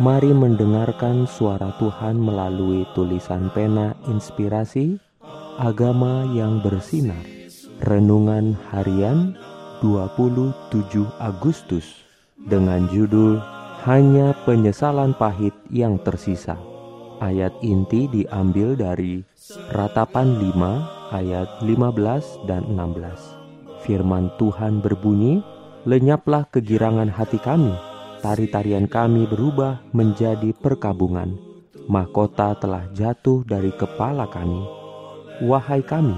[0.00, 4.96] Mari mendengarkan suara Tuhan melalui tulisan pena inspirasi
[5.60, 7.20] Agama yang bersinar.
[7.84, 9.36] Renungan harian
[9.84, 10.72] 27
[11.20, 12.08] Agustus
[12.40, 13.36] Dengan judul
[13.84, 16.56] Hanya penyesalan pahit yang tersisa.
[17.20, 19.20] Ayat inti diambil dari
[19.76, 25.44] Ratapan 5 ayat 15 dan 16 Firman Tuhan berbunyi
[25.84, 27.91] Lenyaplah kegirangan hati kami
[28.22, 31.34] tari-tarian kami berubah menjadi perkabungan.
[31.90, 34.62] Mahkota telah jatuh dari kepala kami.
[35.42, 36.14] Wahai kami,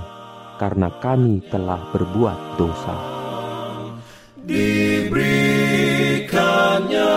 [0.60, 2.92] karena kami telah berbuat dosa.
[4.44, 7.16] Diberikannya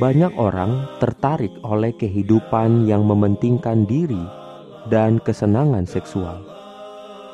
[0.00, 4.24] Banyak orang tertarik oleh kehidupan yang mementingkan diri
[4.88, 6.40] dan kesenangan seksual.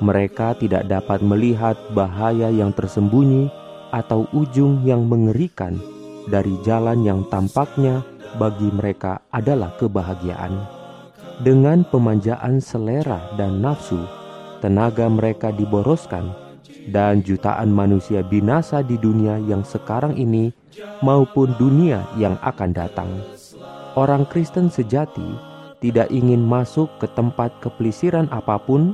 [0.02, 3.46] Mereka tidak dapat melihat bahaya yang tersembunyi
[3.94, 5.78] atau ujung yang mengerikan
[6.26, 8.02] dari jalan yang tampaknya
[8.34, 10.58] bagi mereka adalah kebahagiaan.
[11.46, 14.02] Dengan pemanjaan selera dan nafsu,
[14.58, 16.34] tenaga mereka diboroskan,
[16.90, 20.54] dan jutaan manusia binasa di dunia yang sekarang ini
[21.02, 23.10] maupun dunia yang akan datang.
[23.96, 25.24] Orang Kristen sejati
[25.80, 28.92] tidak ingin masuk ke tempat kepelisiran apa pun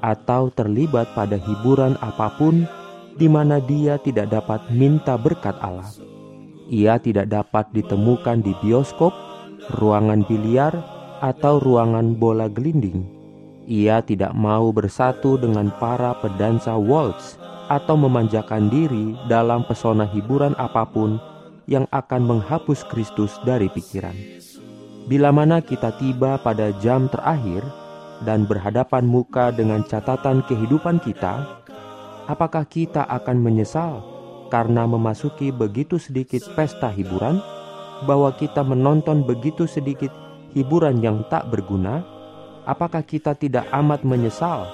[0.00, 2.64] atau terlibat pada hiburan apa pun
[3.18, 5.90] di mana dia tidak dapat minta berkat Allah.
[6.68, 9.10] Ia tidak dapat ditemukan di bioskop,
[9.80, 10.70] ruangan biliar,
[11.18, 13.17] atau ruangan bola gelinding.
[13.68, 17.36] Ia tidak mau bersatu dengan para pedansa waltz
[17.68, 21.20] atau memanjakan diri dalam pesona hiburan apa pun
[21.68, 24.16] yang akan menghapus Kristus dari pikiran.
[25.04, 27.60] Bila mana kita tiba pada jam terakhir
[28.24, 31.44] dan berhadapan muka dengan catatan kehidupan kita,
[32.24, 34.00] apakah kita akan menyesal
[34.48, 37.36] karena memasuki begitu sedikit pesta hiburan,
[38.08, 40.08] bahwa kita menonton begitu sedikit
[40.56, 42.16] hiburan yang tak berguna?
[42.68, 44.68] Apakah kita tidak amat menyesal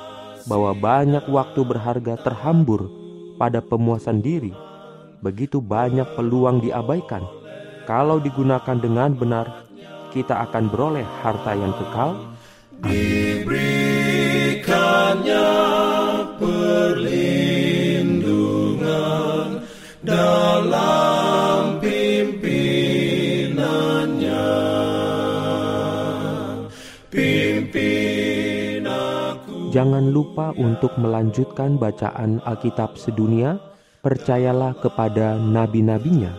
[0.50, 2.90] bahwa banyak waktu berharga terhambur
[3.38, 4.50] pada pemuasan diri
[5.22, 7.22] begitu banyak peluang diabaikan.
[7.86, 9.64] Kalau digunakan dengan benar,
[10.12, 12.18] kita akan beroleh harta yang kekal.
[12.82, 15.73] Diberikannya
[29.74, 33.58] Jangan lupa untuk melanjutkan bacaan Alkitab sedunia
[34.06, 36.30] percayalah kepada nabi-nabinya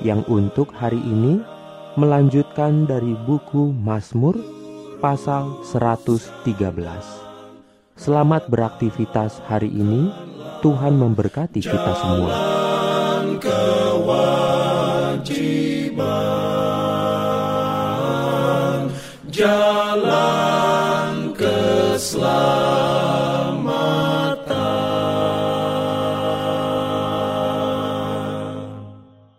[0.00, 1.36] yang untuk hari ini
[2.00, 4.40] melanjutkan dari buku Mazmur
[5.04, 6.48] pasal 113.
[7.92, 10.08] Selamat beraktivitas hari ini.
[10.64, 12.32] Tuhan memberkati kita semua.